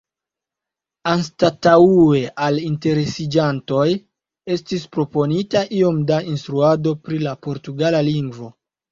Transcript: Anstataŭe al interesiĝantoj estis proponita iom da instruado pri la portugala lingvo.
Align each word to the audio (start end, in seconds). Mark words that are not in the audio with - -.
Anstataŭe 1.09 2.21
al 2.45 2.55
interesiĝantoj 2.69 3.83
estis 4.55 4.87
proponita 4.97 5.61
iom 5.81 5.99
da 6.13 6.17
instruado 6.31 6.95
pri 7.09 7.21
la 7.27 7.35
portugala 7.49 8.01
lingvo. 8.09 8.49